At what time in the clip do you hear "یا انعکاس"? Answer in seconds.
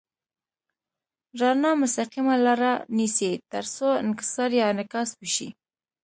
4.59-5.09